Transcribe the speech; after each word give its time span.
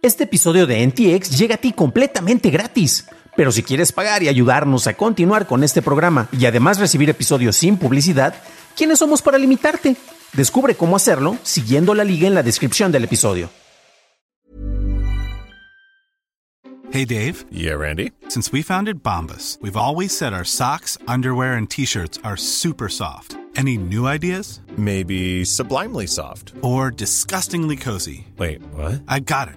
Este 0.00 0.24
episodio 0.24 0.68
de 0.68 0.86
NTX 0.86 1.36
llega 1.36 1.56
a 1.56 1.58
ti 1.58 1.72
completamente 1.72 2.50
gratis. 2.50 3.06
Pero 3.36 3.50
si 3.50 3.64
quieres 3.64 3.90
pagar 3.90 4.22
y 4.22 4.28
ayudarnos 4.28 4.86
a 4.86 4.94
continuar 4.94 5.48
con 5.48 5.64
este 5.64 5.82
programa 5.82 6.28
y 6.30 6.46
además 6.46 6.78
recibir 6.78 7.10
episodios 7.10 7.56
sin 7.56 7.76
publicidad, 7.76 8.34
¿quiénes 8.76 9.00
somos 9.00 9.22
para 9.22 9.38
limitarte? 9.38 9.96
Descubre 10.34 10.76
cómo 10.76 10.94
hacerlo 10.94 11.36
siguiendo 11.42 11.94
la 11.94 12.04
liga 12.04 12.28
en 12.28 12.34
la 12.34 12.44
descripción 12.44 12.92
del 12.92 13.04
episodio. 13.04 13.50
Hey 16.92 17.04
Dave. 17.04 17.44
Yeah, 17.50 17.74
Randy. 17.74 18.12
Since 18.28 18.52
we 18.52 18.62
founded 18.62 19.02
Bombus, 19.02 19.58
we've 19.60 19.76
always 19.76 20.16
said 20.16 20.32
our 20.32 20.44
socks, 20.44 20.96
underwear, 21.06 21.54
and 21.54 21.68
t-shirts 21.68 22.18
are 22.22 22.36
super 22.36 22.88
soft. 22.88 23.36
Any 23.56 23.76
new 23.76 24.06
ideas? 24.06 24.60
Maybe 24.76 25.44
sublimely 25.44 26.06
soft. 26.06 26.54
Or 26.62 26.92
disgustingly 26.92 27.76
cozy. 27.76 28.26
Wait, 28.38 28.62
what? 28.72 29.02
I 29.08 29.20
got 29.20 29.48
it. 29.48 29.56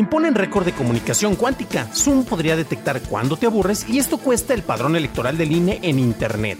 Imponen 0.00 0.34
récord 0.34 0.64
de 0.64 0.72
comunicación 0.72 1.36
cuántica. 1.36 1.86
Zoom 1.94 2.24
podría 2.24 2.56
detectar 2.56 3.02
cuándo 3.02 3.36
te 3.36 3.44
aburres 3.44 3.86
y 3.86 3.98
esto 3.98 4.16
cuesta 4.16 4.54
el 4.54 4.62
padrón 4.62 4.96
electoral 4.96 5.36
del 5.36 5.52
INE 5.52 5.78
en 5.82 5.98
Internet. 5.98 6.58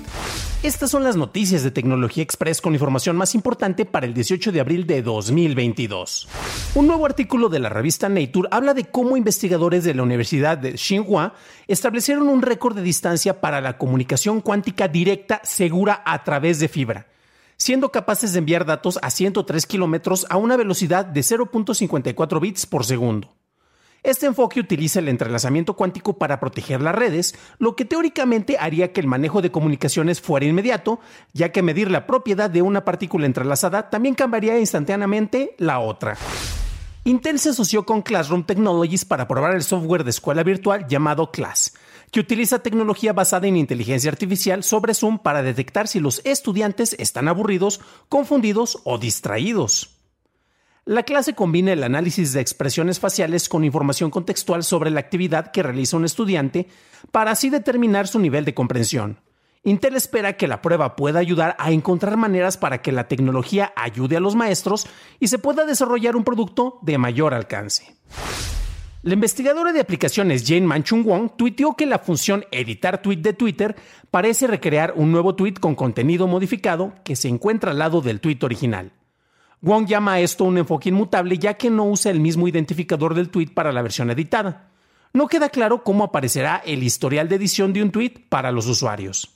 Estas 0.63 0.91
son 0.91 1.05
las 1.05 1.17
noticias 1.17 1.63
de 1.63 1.71
Tecnología 1.71 2.23
Express 2.23 2.61
con 2.61 2.75
información 2.75 3.17
más 3.17 3.35
importante 3.35 3.87
para 3.87 4.05
el 4.05 4.13
18 4.13 4.53
de 4.53 4.61
abril 4.61 4.87
de 4.87 5.01
2022. 5.01 6.29
Un 6.75 6.87
nuevo 6.87 7.07
artículo 7.07 7.49
de 7.49 7.61
la 7.61 7.71
revista 7.71 8.11
Nature 8.11 8.51
habla 8.51 8.75
de 8.75 8.85
cómo 8.85 9.17
investigadores 9.17 9.85
de 9.85 9.95
la 9.95 10.03
Universidad 10.03 10.59
de 10.59 10.75
Tsinghua 10.75 11.33
establecieron 11.67 12.29
un 12.29 12.43
récord 12.43 12.77
de 12.77 12.83
distancia 12.83 13.41
para 13.41 13.63
la 13.63 13.79
comunicación 13.79 14.43
cuántica 14.43 14.87
directa 14.87 15.41
segura 15.45 16.03
a 16.05 16.25
través 16.25 16.61
de 16.61 16.69
fibra 16.69 17.07
siendo 17.61 17.93
capaces 17.93 18.33
de 18.33 18.39
enviar 18.39 18.65
datos 18.65 18.99
a 19.03 19.11
103 19.11 19.67
kilómetros 19.67 20.27
a 20.31 20.39
una 20.39 20.57
velocidad 20.57 21.05
de 21.05 21.21
0.54 21.21 22.41
bits 22.41 22.65
por 22.65 22.87
segundo. 22.87 23.35
Este 24.03 24.25
enfoque 24.25 24.61
utiliza 24.61 24.99
el 24.99 25.09
entrelazamiento 25.09 25.77
cuántico 25.77 26.17
para 26.17 26.41
proteger 26.41 26.81
las 26.81 26.95
redes, 26.95 27.35
lo 27.59 27.77
que 27.77 27.85
teóricamente 27.85 28.57
haría 28.59 28.95
que 28.95 29.03
el 29.03 29.07
manejo 29.07 29.43
de 29.43 29.51
comunicaciones 29.51 30.23
fuera 30.23 30.47
inmediato, 30.47 31.01
ya 31.35 31.53
que 31.53 31.63
medir 31.63 31.91
la 31.91 32.07
propiedad 32.07 32.49
de 32.49 32.63
una 32.63 32.83
partícula 32.83 33.27
entrelazada 33.27 33.91
también 33.91 34.15
cambiaría 34.15 34.59
instantáneamente 34.59 35.55
la 35.59 35.81
otra. 35.81 36.17
Intel 37.05 37.39
se 37.39 37.51
asoció 37.51 37.85
con 37.85 38.01
Classroom 38.01 38.45
Technologies 38.45 39.05
para 39.05 39.29
probar 39.29 39.55
el 39.55 39.63
software 39.63 40.05
de 40.05 40.11
escuela 40.11 40.43
virtual 40.43 40.87
llamado 40.89 41.31
Class, 41.31 41.75
que 42.11 42.21
utiliza 42.21 42.61
tecnología 42.61 43.13
basada 43.13 43.47
en 43.47 43.57
inteligencia 43.57 44.11
artificial 44.11 44.63
sobre 44.63 44.95
Zoom 44.95 45.19
para 45.19 45.43
detectar 45.43 45.89
si 45.89 46.01
los 46.01 46.21
estudiantes 46.25 46.97
están 46.99 47.29
aburridos, 47.29 47.81
confundidos 48.09 48.81
o 48.85 48.99
distraídos. 48.99 49.97
La 50.85 51.05
clase 51.05 51.35
combina 51.35 51.73
el 51.73 51.85
análisis 51.85 52.33
de 52.33 52.41
expresiones 52.41 52.99
faciales 52.99 53.49
con 53.49 53.65
información 53.65 54.11
contextual 54.11 54.65
sobre 54.65 54.91
la 54.91 55.01
actividad 55.01 55.53
que 55.53 55.63
realiza 55.63 55.97
un 55.97 56.05
estudiante 56.05 56.69
para 57.13 57.31
así 57.31 57.51
determinar 57.51 58.09
su 58.09 58.19
nivel 58.19 58.45
de 58.45 58.55
comprensión. 58.55 59.21
Intel 59.63 59.95
espera 59.95 60.39
que 60.39 60.49
la 60.49 60.63
prueba 60.63 60.97
pueda 60.97 61.19
ayudar 61.19 61.55
a 61.59 61.71
encontrar 61.71 62.17
maneras 62.17 62.57
para 62.57 62.81
que 62.81 62.93
la 62.93 63.09
tecnología 63.09 63.75
ayude 63.77 64.17
a 64.17 64.21
los 64.21 64.35
maestros 64.35 64.87
y 65.21 65.29
se 65.29 65.39
pueda 65.39 65.67
desarrollar 65.67 66.17
un 66.17 66.25
producto 66.25 66.79
de 66.81 66.97
mayor 66.97 67.35
alcance. 67.35 67.95
La 69.03 69.15
investigadora 69.15 69.73
de 69.73 69.81
aplicaciones 69.81 70.45
Jane 70.47 70.67
Manchung 70.67 71.05
Wong 71.07 71.31
tuiteó 71.35 71.75
que 71.75 71.87
la 71.87 72.01
función 72.01 72.45
editar 72.51 73.01
tweet 73.01 73.17
de 73.17 73.33
Twitter 73.33 73.75
parece 74.11 74.47
recrear 74.47 74.93
un 74.95 75.11
nuevo 75.11 75.35
tweet 75.35 75.55
con 75.55 75.75
contenido 75.75 76.27
modificado 76.27 76.93
que 77.03 77.17
se 77.17 77.29
encuentra 77.29 77.71
al 77.71 77.79
lado 77.79 78.03
del 78.03 78.21
tweet 78.21 78.41
original. 78.43 78.93
Wong 79.63 79.87
llama 79.87 80.15
a 80.15 80.21
esto 80.21 80.45
un 80.45 80.59
enfoque 80.59 80.91
inmutable 80.91 81.39
ya 81.39 81.55
que 81.55 81.71
no 81.71 81.85
usa 81.85 82.11
el 82.11 82.21
mismo 82.21 82.47
identificador 82.47 83.15
del 83.15 83.31
tweet 83.31 83.49
para 83.55 83.73
la 83.73 83.81
versión 83.81 84.11
editada. 84.11 84.69
No 85.15 85.29
queda 85.29 85.49
claro 85.49 85.83
cómo 85.83 86.05
aparecerá 86.05 86.63
el 86.67 86.83
historial 86.83 87.27
de 87.31 87.37
edición 87.37 87.73
de 87.73 87.83
un 87.83 87.93
tweet 87.93 88.27
para 88.29 88.53
los 88.53 88.67
usuarios. 88.67 89.31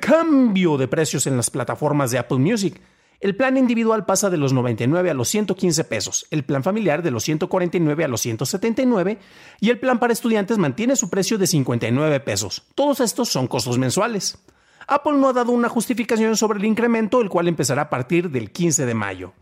Cambio 0.00 0.76
de 0.76 0.86
precios 0.86 1.26
en 1.26 1.36
las 1.36 1.50
plataformas 1.50 2.12
de 2.12 2.18
Apple 2.18 2.38
Music. 2.38 2.80
El 3.20 3.34
plan 3.34 3.56
individual 3.56 4.06
pasa 4.06 4.30
de 4.30 4.36
los 4.36 4.52
99 4.52 5.10
a 5.10 5.14
los 5.14 5.28
115 5.28 5.82
pesos, 5.84 6.26
el 6.30 6.44
plan 6.44 6.62
familiar 6.62 7.02
de 7.02 7.10
los 7.10 7.24
149 7.24 8.04
a 8.04 8.08
los 8.08 8.20
179 8.20 9.18
y 9.58 9.70
el 9.70 9.80
plan 9.80 9.98
para 9.98 10.12
estudiantes 10.12 10.56
mantiene 10.56 10.94
su 10.94 11.10
precio 11.10 11.36
de 11.36 11.48
59 11.48 12.20
pesos. 12.20 12.62
Todos 12.76 13.00
estos 13.00 13.28
son 13.28 13.48
costos 13.48 13.76
mensuales. 13.76 14.38
Apple 14.86 15.14
no 15.14 15.28
ha 15.28 15.32
dado 15.32 15.50
una 15.50 15.68
justificación 15.68 16.36
sobre 16.36 16.60
el 16.60 16.64
incremento, 16.64 17.20
el 17.20 17.28
cual 17.28 17.48
empezará 17.48 17.82
a 17.82 17.90
partir 17.90 18.30
del 18.30 18.52
15 18.52 18.86
de 18.86 18.94
mayo. 18.94 19.32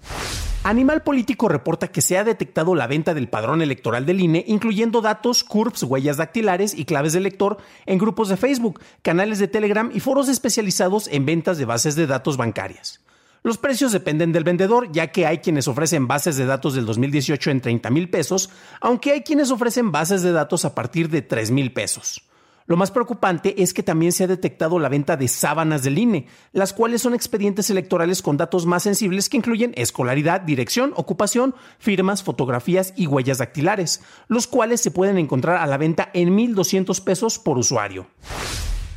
Animal 0.64 1.02
Político 1.02 1.48
reporta 1.48 1.88
que 1.88 2.00
se 2.00 2.16
ha 2.16 2.24
detectado 2.24 2.74
la 2.74 2.86
venta 2.86 3.12
del 3.12 3.28
padrón 3.28 3.60
electoral 3.60 4.06
del 4.06 4.20
INE, 4.20 4.42
incluyendo 4.48 5.02
datos, 5.02 5.44
CURPS, 5.44 5.82
huellas 5.82 6.16
dactilares 6.16 6.74
y 6.74 6.86
claves 6.86 7.12
de 7.12 7.20
lector 7.20 7.58
en 7.84 7.98
grupos 7.98 8.30
de 8.30 8.38
Facebook, 8.38 8.80
canales 9.02 9.38
de 9.38 9.48
Telegram 9.48 9.90
y 9.92 10.00
foros 10.00 10.28
especializados 10.28 11.08
en 11.08 11.26
ventas 11.26 11.58
de 11.58 11.66
bases 11.66 11.94
de 11.94 12.06
datos 12.06 12.38
bancarias. 12.38 13.05
Los 13.46 13.58
precios 13.58 13.92
dependen 13.92 14.32
del 14.32 14.42
vendedor, 14.42 14.90
ya 14.90 15.12
que 15.12 15.24
hay 15.24 15.38
quienes 15.38 15.68
ofrecen 15.68 16.08
bases 16.08 16.36
de 16.36 16.46
datos 16.46 16.74
del 16.74 16.84
2018 16.84 17.52
en 17.52 17.60
30 17.60 17.90
mil 17.90 18.10
pesos, 18.10 18.50
aunque 18.80 19.12
hay 19.12 19.20
quienes 19.20 19.52
ofrecen 19.52 19.92
bases 19.92 20.22
de 20.22 20.32
datos 20.32 20.64
a 20.64 20.74
partir 20.74 21.10
de 21.10 21.22
3 21.22 21.52
mil 21.52 21.72
pesos. 21.72 22.24
Lo 22.66 22.76
más 22.76 22.90
preocupante 22.90 23.62
es 23.62 23.72
que 23.72 23.84
también 23.84 24.10
se 24.10 24.24
ha 24.24 24.26
detectado 24.26 24.80
la 24.80 24.88
venta 24.88 25.16
de 25.16 25.28
sábanas 25.28 25.84
del 25.84 25.96
INE, 25.96 26.26
las 26.50 26.72
cuales 26.72 27.02
son 27.02 27.14
expedientes 27.14 27.70
electorales 27.70 28.20
con 28.20 28.36
datos 28.36 28.66
más 28.66 28.82
sensibles 28.82 29.28
que 29.28 29.36
incluyen 29.36 29.74
escolaridad, 29.76 30.40
dirección, 30.40 30.92
ocupación, 30.96 31.54
firmas, 31.78 32.24
fotografías 32.24 32.94
y 32.96 33.06
huellas 33.06 33.38
dactilares, 33.38 34.02
los 34.26 34.48
cuales 34.48 34.80
se 34.80 34.90
pueden 34.90 35.18
encontrar 35.18 35.58
a 35.58 35.66
la 35.68 35.78
venta 35.78 36.10
en 36.14 36.36
1.200 36.36 37.00
pesos 37.04 37.38
por 37.38 37.58
usuario. 37.58 38.08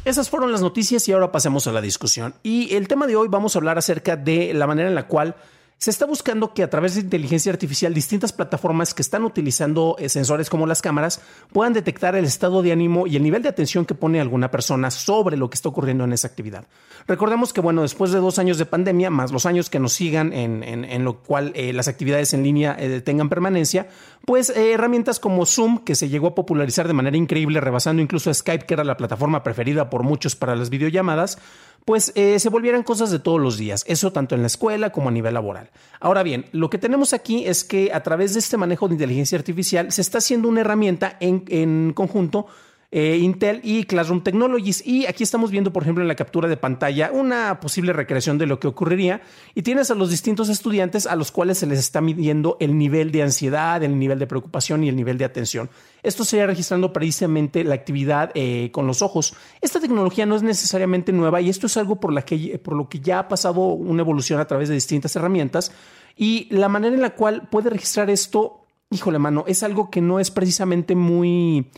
Esas 0.06 0.30
fueron 0.30 0.52
las 0.52 0.62
noticias 0.62 1.08
y 1.08 1.12
ahora 1.12 1.32
pasemos 1.32 1.68
a 1.68 1.72
la 1.72 1.82
discusión. 1.82 2.34
Y 2.42 2.74
el 2.76 2.88
tema 2.88 3.06
de 3.06 3.16
hoy 3.16 3.28
vamos 3.28 3.56
a 3.56 3.60
hablar 3.60 3.78
acerca 3.78 4.16
de 4.16 4.54
la 4.54 4.66
manera 4.66 4.88
en 4.88 4.96
la 4.96 5.08
cual 5.08 5.36
se 5.80 5.92
está 5.92 6.06
buscando 6.06 6.54
que 6.54 6.62
a 6.62 6.70
través 6.70 6.96
de 6.96 7.02
inteligencia 7.02 7.54
artificial 7.54 7.94
distintas 7.94 8.34
plataformas 8.34 8.94
que 8.94 9.02
están 9.02 9.24
utilizando 9.24 9.96
eh, 9.98 10.10
sensores 10.10 10.50
como 10.50 10.68
las 10.68 10.82
cámaras 10.82 11.22
puedan 11.54 11.72
detectar 11.72 12.16
el 12.16 12.26
estado 12.26 12.62
de 12.62 12.74
ánimo 12.74 13.08
y 13.08 13.16
el 13.16 13.24
nivel 13.24 13.44
de 13.44 13.50
atención 13.50 13.86
que 13.86 13.96
pone 13.96 14.20
alguna 14.20 14.52
persona 14.52 14.92
sobre 14.92 15.38
lo 15.38 15.50
que 15.50 15.56
está 15.56 15.70
ocurriendo 15.70 16.04
en 16.04 16.12
esa 16.12 16.28
actividad. 16.28 16.66
Recordemos 17.08 17.54
que, 17.54 17.62
bueno, 17.62 17.82
después 17.82 18.12
de 18.12 18.20
dos 18.20 18.40
años 18.40 18.58
de 18.58 18.66
pandemia, 18.66 19.10
más 19.10 19.32
los 19.32 19.46
años 19.46 19.70
que 19.70 19.80
nos 19.80 19.94
sigan 19.94 20.34
en, 20.34 21.04
lo 21.06 21.24
cual 21.24 21.54
eh, 21.56 21.72
las 21.72 21.88
actividades 21.88 22.34
en 22.34 22.44
línea 22.44 22.76
eh, 22.78 23.00
tengan 23.00 23.30
permanencia, 23.30 23.88
pues 24.26 24.50
herramientas 24.50 25.22
como 25.22 25.46
Zoom, 25.46 25.80
que 25.80 25.96
se 25.96 26.10
llegó 26.10 26.28
a 26.28 26.36
popularizar 26.36 26.88
de 26.88 26.94
manera 26.94 27.16
increíble, 27.16 27.62
rebasando 27.62 28.02
incluso 28.02 28.30
a 28.30 28.34
Skype, 28.34 28.66
que 28.66 28.74
era 28.74 28.84
la 28.84 28.98
plataforma 28.98 29.44
preferida 29.44 29.90
por 29.90 30.04
muchos 30.04 30.36
para 30.36 30.58
las 30.58 30.70
videollamadas, 30.70 31.40
pues 31.86 32.12
eh, 32.16 32.40
se 32.40 32.50
volvieran 32.50 32.84
cosas 32.84 33.12
de 33.12 33.20
todos 33.20 33.40
los 33.40 33.58
días, 33.58 33.84
eso 33.88 34.12
tanto 34.12 34.36
en 34.36 34.42
la 34.42 34.48
escuela 34.48 34.92
como 34.92 35.10
a 35.10 35.12
nivel 35.12 35.34
laboral. 35.34 35.70
Ahora 36.00 36.24
bien, 36.24 36.46
lo 36.52 36.70
que 36.70 36.78
tenemos 36.78 37.14
aquí 37.14 37.46
es 37.46 37.64
que 37.64 37.92
a 37.94 38.04
través 38.04 38.34
de 38.34 38.40
este 38.40 38.58
manejo 38.58 38.88
de 38.88 38.96
inteligencia 38.96 39.38
artificial 39.38 39.92
se 39.92 40.02
está 40.02 40.20
haciendo 40.20 40.48
una 40.48 40.62
herramienta 40.62 41.18
en, 41.20 41.44
en 41.48 41.94
conjunto 41.94 42.48
eh, 42.92 43.18
Intel 43.22 43.62
y 43.64 43.84
Classroom 43.84 44.24
Technologies. 44.24 44.86
Y 44.86 45.06
aquí 45.06 45.24
estamos 45.24 45.52
viendo, 45.52 45.72
por 45.72 45.84
ejemplo, 45.84 46.04
en 46.04 46.08
la 46.08 46.16
captura 46.16 46.48
de 46.48 46.58
pantalla 46.58 47.12
una 47.14 47.60
posible 47.60 47.94
recreación 47.94 48.38
de 48.38 48.48
lo 48.48 48.60
que 48.60 48.68
ocurriría. 48.68 49.22
Y 49.54 49.62
tienes 49.62 49.92
a 49.92 49.96
los 49.96 50.10
distintos 50.10 50.50
estudiantes 50.50 51.06
a 51.06 51.16
los 51.16 51.32
cuales 51.32 51.60
se 51.60 51.68
les 51.68 51.80
está 51.80 52.02
midiendo 52.02 52.58
el 52.60 52.78
nivel 52.78 53.12
de 53.12 53.24
ansiedad, 53.24 53.84
el 53.84 54.00
nivel 54.00 54.18
de 54.18 54.28
preocupación 54.28 54.84
y 54.84 54.90
el 54.90 54.96
nivel 54.96 55.18
de 55.18 55.26
atención. 55.26 55.70
Esto 56.02 56.26
sería 56.26 56.48
registrando 56.48 56.92
precisamente 56.92 57.64
la 57.64 57.76
actividad 57.76 58.32
eh, 58.34 58.70
con 58.72 58.88
los 58.88 59.02
ojos. 59.02 59.36
Esta 59.62 59.80
tecnología 59.80 60.26
no 60.26 60.36
es 60.36 60.44
necesariamente 60.44 61.12
nueva 61.12 61.42
y 61.42 61.50
esto 61.50 61.68
es 61.68 61.78
algo 61.78 62.00
por, 62.00 62.12
la 62.12 62.24
que, 62.24 62.58
por 62.58 62.76
lo 62.76 62.90
que 62.90 63.00
ya 63.00 63.20
ha 63.20 63.28
pasado 63.28 63.60
una 63.60 64.02
evolución 64.02 64.40
a 64.40 64.46
través 64.46 64.70
de 64.70 64.76
distintas 64.76 65.16
herramientas. 65.16 65.72
Y 66.16 66.48
la 66.50 66.70
manera 66.70 66.96
en 66.96 67.02
la 67.02 67.12
cual 67.12 67.48
puede 67.50 67.70
registrar 67.70 68.10
esto, 68.10 68.66
híjole, 68.90 69.20
mano, 69.20 69.44
es 69.48 69.62
algo 69.64 69.90
que 69.90 70.02
no 70.02 70.20
es 70.20 70.32
precisamente 70.32 70.96
muy 70.96 71.70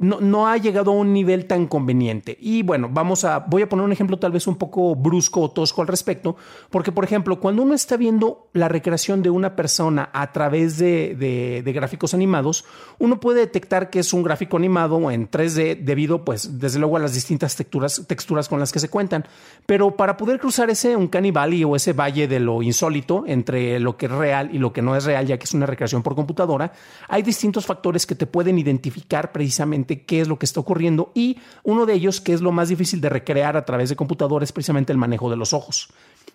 no, 0.00 0.18
no, 0.20 0.48
ha 0.48 0.56
llegado 0.56 0.90
a 0.90 0.94
un 0.94 1.12
nivel 1.12 1.46
tan 1.46 1.66
conveniente. 1.66 2.36
Y 2.40 2.62
bueno, 2.62 2.88
vamos 2.90 3.24
a, 3.24 3.38
voy 3.40 3.62
a 3.62 3.68
poner 3.68 3.84
un 3.84 3.92
ejemplo 3.92 4.18
tal 4.18 4.32
vez 4.32 4.46
un 4.46 4.56
poco 4.56 4.96
brusco 4.96 5.42
o 5.42 5.50
tosco 5.50 5.82
al 5.82 5.88
respecto, 5.88 6.36
porque 6.70 6.90
por 6.90 7.04
ejemplo, 7.04 7.38
cuando 7.38 7.62
uno 7.62 7.74
está 7.74 7.98
viendo 7.98 8.48
la 8.54 8.68
recreación 8.68 9.22
de 9.22 9.28
una 9.28 9.54
persona 9.54 10.08
a 10.12 10.32
través 10.32 10.78
de, 10.78 11.14
de, 11.62 11.72
gráficos 11.72 12.14
animados, 12.14 12.64
uno 12.98 13.20
puede 13.20 13.40
detectar 13.40 13.90
que 13.90 13.98
es 13.98 14.12
un 14.12 14.22
gráfico 14.22 14.56
animado 14.56 15.10
en 15.10 15.30
3D 15.30 15.84
debido, 15.84 16.24
pues, 16.24 16.58
desde 16.58 16.78
luego 16.78 16.96
a 16.96 17.00
las 17.00 17.14
distintas 17.14 17.54
texturas, 17.54 18.04
texturas 18.08 18.48
con 18.48 18.58
las 18.58 18.72
que 18.72 18.80
se 18.80 18.88
cuentan. 18.88 19.26
Pero 19.66 19.96
para 19.96 20.16
poder 20.16 20.40
cruzar 20.40 20.70
ese 20.70 20.96
un 20.96 21.10
Valley 21.32 21.62
o 21.64 21.76
ese 21.76 21.92
valle 21.92 22.26
de 22.26 22.40
lo 22.40 22.62
insólito 22.62 23.24
entre 23.26 23.78
lo 23.78 23.96
que 23.96 24.06
es 24.06 24.12
real 24.12 24.50
y 24.52 24.58
lo 24.58 24.72
que 24.72 24.80
no 24.80 24.96
es 24.96 25.04
real, 25.04 25.26
ya 25.26 25.38
que 25.38 25.44
es 25.44 25.54
una 25.54 25.66
recreación 25.66 26.02
por 26.02 26.14
computadora, 26.14 26.72
hay 27.08 27.22
distintos 27.22 27.66
factores 27.66 28.06
que 28.06 28.14
te 28.14 28.26
pueden 28.26 28.58
identificar 28.58 29.30
precisamente 29.30 29.89
qué 29.98 30.20
es 30.20 30.28
lo 30.28 30.38
que 30.38 30.46
está 30.46 30.60
ocurriendo 30.60 31.12
y 31.14 31.38
uno 31.64 31.86
de 31.86 31.94
ellos, 31.94 32.20
que 32.20 32.32
es 32.32 32.40
lo 32.40 32.52
más 32.52 32.68
difícil 32.68 33.00
de 33.00 33.08
recrear 33.08 33.56
a 33.56 33.64
través 33.64 33.88
de 33.88 33.96
computadores, 33.96 34.48
es 34.48 34.52
precisamente 34.52 34.92
el 34.92 34.98
manejo 34.98 35.30
de 35.30 35.36
los 35.36 35.52
ojos. 35.52 35.88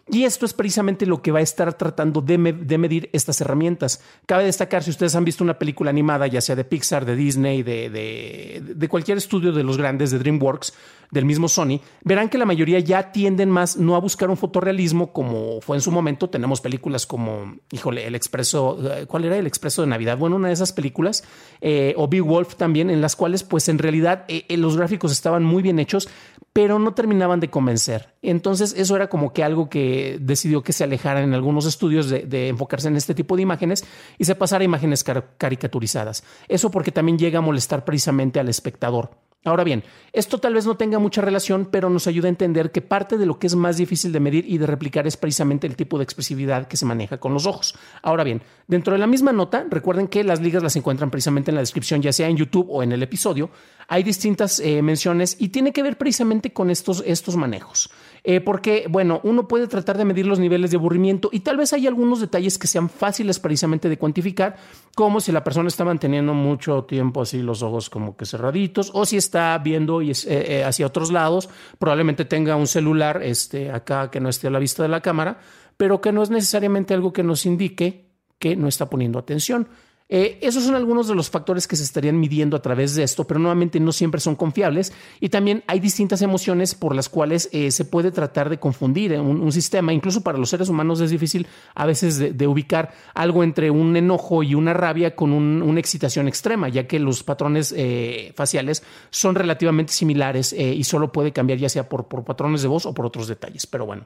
Y 0.07 0.23
esto 0.25 0.45
es 0.45 0.53
precisamente 0.53 1.07
lo 1.07 1.23
que 1.23 1.31
va 1.31 1.39
a 1.39 1.41
estar 1.41 1.73
tratando 1.73 2.21
de, 2.21 2.37
medir 2.37 3.09
estas 3.11 3.41
herramientas. 3.41 4.01
Cabe 4.27 4.43
destacar, 4.43 4.83
si 4.83 4.91
ustedes 4.91 5.15
han 5.15 5.25
visto 5.25 5.43
una 5.43 5.57
película 5.57 5.89
animada, 5.89 6.27
ya 6.27 6.41
sea 6.41 6.55
de 6.55 6.63
Pixar, 6.63 7.05
de 7.05 7.15
Disney, 7.15 7.63
de, 7.63 7.89
de, 7.89 8.87
cualquier 8.87 9.17
estudio 9.17 9.51
de 9.51 9.63
los 9.63 9.77
grandes, 9.77 10.11
de 10.11 10.19
DreamWorks, 10.19 10.73
del 11.11 11.25
mismo 11.25 11.47
Sony, 11.47 11.79
verán 12.03 12.29
que 12.29 12.37
la 12.37 12.45
mayoría 12.45 12.79
ya 12.79 13.11
tienden 13.11 13.49
más 13.49 13.77
no 13.77 13.95
a 13.95 13.99
buscar 13.99 14.29
un 14.29 14.37
fotorrealismo 14.37 15.11
como 15.11 15.61
fue 15.61 15.77
en 15.77 15.81
su 15.81 15.91
momento. 15.91 16.29
Tenemos 16.29 16.61
películas 16.61 17.07
como, 17.07 17.55
híjole, 17.71 18.05
El 18.05 18.15
Expreso, 18.15 18.77
eh, 18.91 19.05
¿cuál 19.07 19.25
era? 19.25 19.37
El 19.37 19.47
Expreso 19.47 19.81
de 19.81 19.87
Navidad. 19.87 20.17
Bueno, 20.17 20.35
una 20.35 20.49
de 20.49 20.53
esas 20.53 20.73
películas, 20.73 21.23
eh, 21.61 21.93
o 21.97 22.07
Big 22.07 22.21
Wolf 22.21 22.55
también, 22.55 22.89
en 22.89 23.01
las 23.01 23.15
cuales 23.15 23.43
pues 23.43 23.69
en 23.69 23.79
realidad 23.79 24.25
eh, 24.27 24.45
los 24.57 24.77
gráficos 24.77 25.11
estaban 25.11 25.43
muy 25.43 25.63
bien 25.63 25.79
hechos, 25.79 26.09
pero 26.55 26.79
no 26.79 26.93
terminaban 26.93 27.41
de 27.41 27.49
convencer. 27.49 28.13
Entonces 28.21 28.73
eso 28.77 28.95
era 28.95 29.09
como 29.09 29.33
que 29.33 29.43
algo 29.43 29.69
que 29.69 30.17
decidió 30.21 30.63
que 30.63 30.71
se 30.71 30.85
alejara 30.85 31.21
en 31.21 31.33
algunos 31.33 31.65
estudios 31.65 32.09
de, 32.09 32.47
enfocarse 32.47 32.87
en 32.87 32.95
este 32.95 33.13
tipo 33.13 33.35
de 33.35 33.41
imágenes 33.41 33.83
y 34.17 34.23
se 34.23 34.35
pasara 34.35 34.61
a 34.61 34.63
imágenes 34.63 35.03
caricaturizadas. 35.37 36.23
Eso 36.47 36.71
porque 36.71 36.93
también 36.93 37.17
llega 37.17 37.39
a 37.39 37.41
molestar 37.41 37.83
precisamente 37.83 38.39
al 38.39 38.47
espectador. 38.47 39.11
Ahora 39.45 39.63
bien, 39.63 39.83
esto 40.11 40.39
tal 40.39 40.55
vez 40.55 40.65
no 40.65 40.75
tenga 40.75 40.97
mucha 40.97 41.21
relación, 41.21 41.67
pero 41.71 41.87
nos 41.87 42.07
ayuda 42.07 42.27
a 42.27 42.29
entender 42.29 42.71
que 42.71 42.81
parte 42.81 43.15
de 43.15 43.27
lo 43.27 43.37
que 43.37 43.45
es 43.45 43.55
más 43.55 43.77
difícil 43.77 44.11
de 44.11 44.19
medir 44.19 44.43
y 44.47 44.57
de 44.57 44.65
replicar 44.65 45.05
es 45.05 45.17
precisamente 45.17 45.67
el 45.67 45.75
tipo 45.75 45.99
de 45.99 46.03
expresividad 46.03 46.67
que 46.67 46.77
se 46.77 46.85
maneja 46.85 47.19
con 47.19 47.31
los 47.31 47.45
ojos. 47.45 47.77
Ahora 48.01 48.23
bien, 48.23 48.41
dentro 48.67 48.93
de 48.93 48.99
la 48.99 49.05
misma 49.05 49.31
nota, 49.31 49.63
recuerden 49.69 50.07
que 50.07 50.23
las 50.23 50.41
ligas 50.41 50.63
las 50.63 50.75
encuentran 50.75 51.11
precisamente 51.11 51.51
en 51.51 51.55
la 51.55 51.61
descripción, 51.61 52.01
ya 52.01 52.11
sea 52.11 52.27
en 52.27 52.37
YouTube 52.37 52.67
o 52.71 52.81
en 52.81 52.91
el 52.91 53.03
episodio. 53.03 53.51
Hay 53.87 54.01
distintas 54.01 54.59
eh, 54.59 54.81
menciones 54.81 55.37
y 55.39 55.49
tiene 55.49 55.71
que 55.71 55.83
ver 55.83 55.95
precisamente 55.95 56.51
con 56.51 56.71
estos, 56.71 57.03
estos 57.05 57.35
manejos. 57.35 57.91
Eh, 58.27 58.41
porque, 58.41 58.87
bueno, 58.89 59.21
uno 59.23 59.47
puede 59.47 59.67
tratar 59.67 59.99
de 59.99 60.03
medir 60.03 60.25
los 60.25 60.39
niveles 60.39 60.71
de 60.71 60.77
aburrimiento 60.77 61.29
y 61.31 61.41
tal 61.41 61.57
vez 61.57 61.73
hay 61.73 61.85
algunos 61.85 62.19
detalles 62.19 62.57
que 62.57 62.65
sean 62.65 62.89
fáciles 62.89 63.39
precisamente 63.39 63.87
de 63.87 63.99
cuantificar, 63.99 64.55
como 64.95 65.21
si 65.21 65.31
la 65.31 65.43
persona 65.43 65.67
está 65.67 65.85
manteniendo 65.85 66.33
mucho 66.33 66.85
tiempo 66.85 67.21
así 67.21 67.43
los 67.43 67.61
ojos 67.61 67.91
como 67.91 68.17
que 68.17 68.25
cerraditos 68.25 68.89
o 68.95 69.05
si 69.05 69.17
está 69.17 69.55
viendo 69.59 70.01
y 70.01 70.11
eh, 70.25 70.63
hacia 70.65 70.87
otros 70.87 71.11
lados, 71.11 71.49
probablemente 71.77 72.25
tenga 72.25 72.55
un 72.55 72.65
celular 72.65 73.21
este, 73.21 73.69
acá 73.69 74.09
que 74.09 74.19
no 74.19 74.29
esté 74.29 74.47
a 74.47 74.51
la 74.51 74.57
vista 74.57 74.81
de 74.81 74.89
la 74.89 75.01
cámara, 75.01 75.37
pero 75.77 76.01
que 76.01 76.11
no 76.11 76.23
es 76.23 76.31
necesariamente 76.31 76.95
algo 76.95 77.13
que 77.13 77.21
nos 77.21 77.45
indique 77.45 78.09
que 78.39 78.55
no 78.55 78.67
está 78.67 78.89
poniendo 78.89 79.19
atención. 79.19 79.67
Eh, 80.07 80.37
esos 80.41 80.63
son 80.63 80.75
algunos 80.75 81.07
de 81.07 81.15
los 81.15 81.31
factores 81.31 81.67
que 81.67 81.75
se 81.75 81.83
estarían 81.83 82.19
midiendo 82.19 82.55
a 82.55 82.61
través 82.61 82.93
de 82.93 83.01
esto, 83.01 83.25
pero 83.25 83.39
nuevamente 83.39 83.79
no 83.79 83.91
siempre 83.91 84.21
son 84.21 84.35
confiables 84.35 84.93
y 85.19 85.29
también 85.29 85.63
hay 85.65 85.79
distintas 85.79 86.21
emociones 86.21 86.75
por 86.75 86.95
las 86.95 87.09
cuales 87.09 87.49
eh, 87.51 87.71
se 87.71 87.85
puede 87.85 88.11
tratar 88.11 88.49
de 88.49 88.59
confundir 88.59 89.19
un, 89.19 89.51
sistema. 89.51 89.93
Incluso 89.93 90.21
para 90.21 90.37
los 90.37 90.49
seres 90.49 90.69
humanos 90.69 90.99
es 90.99 91.09
difícil 91.09 91.47
a 91.73 91.85
veces 91.85 92.37
de, 92.37 92.47
ubicar 92.47 92.93
algo 93.13 93.43
entre 93.43 93.71
un 93.71 93.95
enojo 93.95 94.43
y 94.43 94.53
una 94.53 94.73
rabia 94.73 95.15
con 95.15 95.31
una 95.31 95.79
excitación 95.79 96.27
extrema, 96.27 96.69
ya 96.69 96.87
que 96.87 96.99
los 96.99 97.23
patrones 97.23 97.73
eh, 97.75 98.33
faciales 98.35 98.83
son 99.09 99.35
relativamente 99.35 99.93
similares 99.93 100.53
y 100.53 100.83
solo 100.83 101.11
puede 101.11 101.31
cambiar 101.31 101.59
ya 101.59 101.69
sea 101.69 101.87
por 101.87 102.07
patrones 102.07 102.61
de 102.61 102.67
voz 102.67 102.85
o 102.85 102.93
por 102.93 103.05
otros 103.05 103.27
detalles. 103.27 103.65
Pero 103.65 103.85
bueno. 103.85 104.05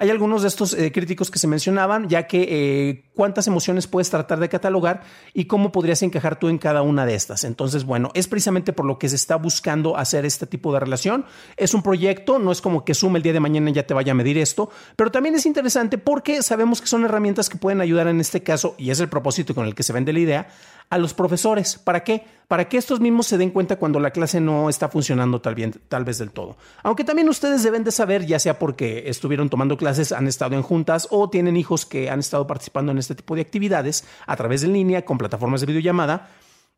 Hay 0.00 0.08
algunos 0.08 0.40
de 0.40 0.48
estos 0.48 0.72
eh, 0.72 0.90
críticos 0.92 1.30
que 1.30 1.38
se 1.38 1.46
mencionaban, 1.46 2.08
ya 2.08 2.26
que 2.26 2.46
eh, 2.48 3.04
cuántas 3.14 3.46
emociones 3.46 3.86
puedes 3.86 4.08
tratar 4.08 4.40
de 4.40 4.48
catalogar 4.48 5.02
y 5.34 5.44
cómo 5.44 5.72
podrías 5.72 6.00
encajar 6.02 6.38
tú 6.40 6.48
en 6.48 6.56
cada 6.56 6.80
una 6.80 7.04
de 7.04 7.14
estas. 7.14 7.44
Entonces, 7.44 7.84
bueno, 7.84 8.10
es 8.14 8.26
precisamente 8.26 8.72
por 8.72 8.86
lo 8.86 8.98
que 8.98 9.10
se 9.10 9.16
está 9.16 9.36
buscando 9.36 9.98
hacer 9.98 10.24
este 10.24 10.46
tipo 10.46 10.72
de 10.72 10.80
relación. 10.80 11.26
Es 11.58 11.74
un 11.74 11.82
proyecto, 11.82 12.38
no 12.38 12.50
es 12.50 12.62
como 12.62 12.82
que 12.82 12.94
sume 12.94 13.18
el 13.18 13.22
día 13.22 13.34
de 13.34 13.40
mañana 13.40 13.68
y 13.68 13.74
ya 13.74 13.86
te 13.86 13.92
vaya 13.92 14.12
a 14.12 14.14
medir 14.14 14.38
esto, 14.38 14.70
pero 14.96 15.10
también 15.10 15.34
es 15.34 15.44
interesante 15.44 15.98
porque 15.98 16.40
sabemos 16.40 16.80
que 16.80 16.86
son 16.86 17.04
herramientas 17.04 17.50
que 17.50 17.58
pueden 17.58 17.82
ayudar 17.82 18.08
en 18.08 18.20
este 18.20 18.42
caso, 18.42 18.76
y 18.78 18.88
es 18.88 19.00
el 19.00 19.10
propósito 19.10 19.54
con 19.54 19.66
el 19.66 19.74
que 19.74 19.82
se 19.82 19.92
vende 19.92 20.14
la 20.14 20.20
idea, 20.20 20.48
a 20.90 20.98
los 20.98 21.14
profesores. 21.14 21.78
¿Para 21.78 22.04
qué? 22.04 22.24
Para 22.48 22.68
que 22.68 22.76
estos 22.76 23.00
mismos 23.00 23.28
se 23.28 23.38
den 23.38 23.50
cuenta 23.50 23.76
cuando 23.76 24.00
la 24.00 24.10
clase 24.10 24.40
no 24.40 24.68
está 24.68 24.88
funcionando 24.88 25.40
tal, 25.40 25.54
bien, 25.54 25.72
tal 25.88 26.04
vez 26.04 26.18
del 26.18 26.32
todo. 26.32 26.56
Aunque 26.82 27.04
también 27.04 27.28
ustedes 27.28 27.62
deben 27.62 27.84
de 27.84 27.92
saber, 27.92 28.26
ya 28.26 28.40
sea 28.40 28.58
porque 28.58 29.04
estuvieron 29.06 29.48
tomando 29.48 29.76
clases, 29.76 30.10
han 30.10 30.26
estado 30.26 30.56
en 30.56 30.62
juntas 30.62 31.06
o 31.10 31.30
tienen 31.30 31.56
hijos 31.56 31.86
que 31.86 32.10
han 32.10 32.18
estado 32.18 32.46
participando 32.46 32.90
en 32.90 32.98
este 32.98 33.14
tipo 33.14 33.36
de 33.36 33.42
actividades 33.42 34.04
a 34.26 34.36
través 34.36 34.62
de 34.62 34.68
línea 34.68 35.04
con 35.04 35.16
plataformas 35.16 35.60
de 35.60 35.68
videollamada, 35.68 36.28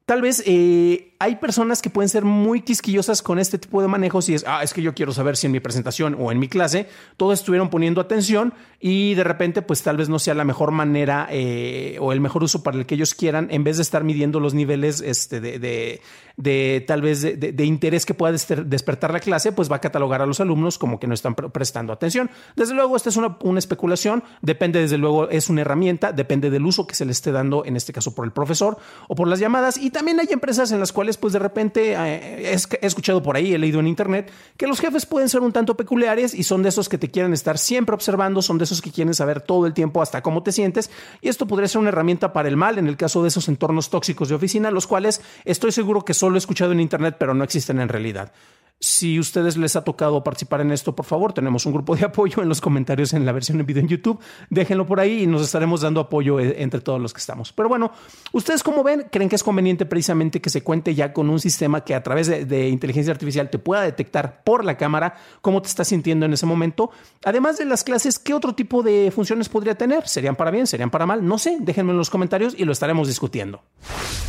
Tal 0.05 0.21
vez 0.21 0.43
eh, 0.47 1.15
hay 1.21 1.37
personas 1.37 1.81
que 1.81 1.89
pueden 1.89 2.09
ser 2.09 2.25
muy 2.25 2.63
quisquillosas 2.63 3.23
con 3.23 3.39
este 3.39 3.57
tipo 3.57 3.81
de 3.81 3.87
manejos 3.87 4.29
y 4.29 4.35
es, 4.35 4.45
ah, 4.49 4.65
es 4.65 4.75
que 4.75 4.83
yo 4.83 4.95
quiero 4.95 5.13
saber 5.13 5.37
si 5.37 5.47
en 5.47 5.53
mi 5.53 5.61
presentación 5.61 6.17
o 6.19 6.33
en 6.33 6.41
mi 6.41 6.49
clase 6.49 6.89
todos 7.17 7.39
estuvieron 7.39 7.71
poniendo 7.71 8.01
atención 8.01 8.53
y 8.81 9.15
de 9.15 9.23
repente 9.23 9.63
pues 9.63 9.81
tal 9.85 9.97
vez 9.97 10.09
no 10.09 10.19
sea 10.19 10.35
la 10.35 10.43
mejor 10.43 10.73
manera 10.73 11.29
eh, 11.31 11.97
o 12.01 12.13
el 12.13 12.21
mejor 12.21 12.43
uso 12.43 12.65
para 12.65 12.77
el 12.77 12.87
que 12.87 12.97
ellos 12.97 13.15
quieran 13.15 13.47
en 13.53 13.63
vez 13.63 13.77
de 13.77 13.85
estar 13.85 14.03
midiendo 14.03 14.41
los 14.41 14.55
niveles 14.55 15.01
este, 15.01 15.41
de, 15.41 16.85
tal 16.89 17.03
vez 17.03 17.23
de, 17.23 17.65
interés 17.65 18.05
que 18.05 18.15
pueda 18.15 18.33
despertar 18.33 19.13
la 19.13 19.21
clase, 19.21 19.53
pues 19.53 19.71
va 19.71 19.77
a 19.77 19.81
catalogar 19.81 20.23
a 20.23 20.27
los 20.27 20.41
alumnos 20.41 20.77
como 20.77 20.99
que 20.99 21.07
no 21.07 21.15
están 21.15 21.37
prestando 21.37 21.93
atención. 21.93 22.31
Desde 22.57 22.75
luego, 22.75 22.97
esta 22.97 23.11
es 23.11 23.17
una, 23.17 23.37
una 23.43 23.61
especulación, 23.61 24.25
depende 24.41 24.81
desde 24.81 24.99
luego, 24.99 25.29
es 25.29 25.49
una 25.49 25.61
herramienta, 25.61 26.11
depende 26.11 26.51
del 26.51 26.67
uso 26.67 26.89
que 26.89 26.97
se 26.97 27.05
le 27.05 27.13
esté 27.13 27.31
dando, 27.31 27.65
en 27.65 27.77
este 27.77 27.93
caso 27.93 28.13
por 28.15 28.25
el 28.25 28.33
profesor 28.33 28.79
o 29.07 29.15
por 29.15 29.29
las 29.29 29.39
llamadas 29.39 29.77
y 29.77 29.92
también 29.93 30.19
hay 30.19 30.29
empresas 30.31 30.73
en 30.73 30.81
las 30.81 30.93
cuales, 30.93 31.17
pues 31.17 31.33
de 31.33 31.39
repente, 31.39 31.95
eh, 31.97 32.53
he 32.53 32.87
escuchado 32.87 33.23
por 33.23 33.37
ahí, 33.37 33.55
he 33.55 33.59
leído 33.59 33.81
en 33.81 33.87
internet, 33.87 34.33
que 34.57 34.67
los 34.67 34.81
jefes 34.81 35.07
pueden 35.07 35.29
ser 35.29 35.41
un 35.41 35.53
tanto 35.53 35.77
peculiares 35.77 36.35
y 36.35 36.43
son 36.43 36.63
de 36.63 36.71
esos 36.71 36.89
que 36.89 36.99
te 36.99 37.11
quieren 37.11 37.33
estar 37.33 37.59
siempre 37.59 37.95
observando, 37.95 38.43
son 38.43 38.59
de 38.59 38.65
esos 38.65 38.83
que 38.83 38.91
quieren 38.91 39.15
saber 39.15 39.41
todo 39.41 39.67
el 39.67 39.75
tiempo 39.75 40.03
hasta 40.03 40.23
cómo 40.23 40.43
te 40.43 40.53
sientes. 40.53 40.91
Y 41.21 41.29
esto 41.29 41.47
podría 41.47 41.69
ser 41.69 41.81
una 41.81 41.91
herramienta 41.91 42.33
para 42.33 42.49
el 42.49 42.57
mal 42.57 42.79
en 42.79 42.89
el 42.89 42.97
caso 42.97 43.23
de 43.23 43.29
esos 43.29 43.49
entornos 43.49 43.91
tóxicos 43.91 44.29
de 44.29 44.35
oficina, 44.35 44.71
los 44.71 44.87
cuales 44.87 45.21
estoy 45.45 45.73
seguro 45.73 46.05
que 46.05 46.15
solo 46.15 46.37
he 46.37 46.39
escuchado 46.39 46.73
en 46.73 46.81
internet, 46.81 47.17
pero 47.19 47.35
no 47.35 47.45
existen 47.45 47.81
en 47.81 47.89
realidad. 47.89 48.33
Si 48.85 49.21
ustedes 49.21 49.57
les 49.57 49.77
ha 49.77 49.85
tocado 49.85 50.25
participar 50.25 50.61
en 50.61 50.73
esto, 50.73 50.97
por 50.97 51.07
favor, 51.07 51.33
tenemos 51.33 51.67
un 51.67 51.73
grupo 51.73 51.95
de 51.95 52.05
apoyo 52.05 52.43
en 52.43 52.49
los 52.49 52.61
comentarios 52.61 53.13
en 53.13 53.25
la 53.25 53.31
versión 53.31 53.61
en 53.61 53.67
video 53.67 53.81
en 53.81 53.89
YouTube. 53.89 54.19
Déjenlo 54.51 54.87
por 54.87 54.99
ahí 54.99 55.23
y 55.23 55.27
nos 55.29 55.43
estaremos 55.43 55.83
dando 55.83 56.01
apoyo 56.01 56.41
eh, 56.41 56.57
entre 56.63 56.81
todos 56.81 57.01
los 57.01 57.13
que 57.13 57.21
estamos. 57.21 57.53
Pero 57.53 57.69
bueno, 57.69 57.93
ustedes 58.33 58.65
como 58.65 58.83
ven, 58.83 59.07
creen 59.11 59.29
que 59.29 59.37
es 59.37 59.45
conveniente 59.45 59.87
precisamente 59.87 60.41
que 60.41 60.51
se 60.51 60.65
cuente 60.65 60.97
ya 60.97 61.13
con 61.13 61.31
un 61.31 61.39
sistema 61.39 61.85
que 61.85 61.95
a 61.95 62.03
través 62.03 62.27
de, 62.27 62.69
inteligencia 62.69 63.13
artificial 63.13 63.51
te 63.51 63.61
pueda 63.61 63.83
detectar 63.83 64.43
por 64.43 64.65
la 64.65 64.77
cámara 64.77 65.15
cómo 65.43 65.63
te 65.63 65.69
estás 65.69 65.87
sintiendo 65.87 66.27
en 66.27 66.33
ese 66.33 66.47
momento. 66.47 66.91
Además 67.25 67.59
de 67.59 67.67
las 67.67 67.85
clases, 67.85 68.19
¿qué 68.19 68.35
otro 68.35 68.57
tipo 68.57 68.83
de 68.83 69.13
funciones 69.15 69.49
podría 69.49 69.77
tener? 69.77 70.09
¿Serían 70.09 70.35
para 70.35 70.51
bien? 70.51 70.67
¿Serían 70.67 70.91
para 70.91 71.07
mal? 71.07 71.25
No 71.25 71.39
sé, 71.39 71.59
déjenme 71.61 71.93
en 71.93 71.99
los 71.99 72.11
comentarios 72.11 72.55
y 72.59 72.65
lo 72.65 72.73
estaremos 72.73 73.07
discutiendo. 73.07 73.63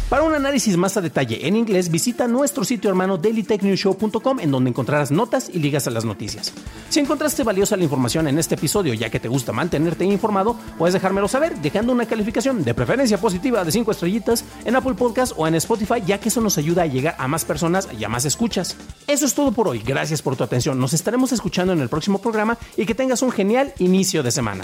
Para 0.09 0.23
un 0.23 0.35
análisis 0.35 0.77
más 0.77 0.95
a 0.95 1.01
detalle 1.01 1.47
en 1.47 1.55
inglés, 1.55 1.89
visita 1.89 2.27
nuestro 2.27 2.63
sitio 2.63 2.89
hermano 2.89 3.17
dailytechnewshow.com 3.17 4.32
en 4.39 4.51
donde 4.51 4.69
encontrarás 4.69 5.11
notas 5.11 5.49
y 5.53 5.59
ligas 5.59 5.87
a 5.87 5.91
las 5.91 6.05
noticias. 6.05 6.53
Si 6.89 6.99
encontraste 6.99 7.43
valiosa 7.43 7.77
la 7.77 7.83
información 7.83 8.27
en 8.27 8.39
este 8.39 8.55
episodio 8.55 8.93
ya 8.93 9.09
que 9.09 9.19
te 9.19 9.27
gusta 9.27 9.51
mantenerte 9.51 10.05
informado, 10.05 10.57
puedes 10.77 10.93
dejármelo 10.93 11.27
saber 11.27 11.57
dejando 11.59 11.91
una 11.91 12.05
calificación 12.05 12.63
de 12.63 12.73
preferencia 12.73 13.19
positiva 13.19 13.63
de 13.63 13.71
5 13.71 13.91
estrellitas 13.91 14.45
en 14.65 14.75
Apple 14.75 14.93
Podcast 14.93 15.33
o 15.37 15.47
en 15.47 15.55
Spotify 15.55 16.01
ya 16.05 16.19
que 16.19 16.29
eso 16.29 16.41
nos 16.41 16.57
ayuda 16.57 16.83
a 16.83 16.87
llegar 16.87 17.15
a 17.17 17.27
más 17.27 17.45
personas 17.45 17.87
y 17.97 18.03
a 18.03 18.09
más 18.09 18.25
escuchas. 18.25 18.75
Eso 19.07 19.25
es 19.25 19.33
todo 19.33 19.51
por 19.51 19.67
hoy, 19.67 19.79
gracias 19.79 20.21
por 20.21 20.35
tu 20.35 20.43
atención, 20.43 20.79
nos 20.79 20.93
estaremos 20.93 21.31
escuchando 21.31 21.73
en 21.73 21.81
el 21.81 21.89
próximo 21.89 22.19
programa 22.19 22.57
y 22.77 22.85
que 22.85 22.95
tengas 22.95 23.21
un 23.21 23.31
genial 23.31 23.73
inicio 23.79 24.23
de 24.23 24.31
semana. 24.31 24.63